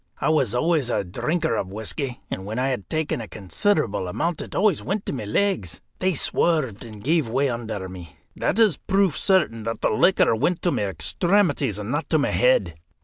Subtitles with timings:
[0.19, 4.41] I was always a drinker of whisky, and when I had taken a considerable amount
[4.41, 8.15] it always went to my legs; they swerved, and gave way under me.
[8.35, 12.29] That is proof certain that the liquor went to my extremities and not to my
[12.31, 12.79] head.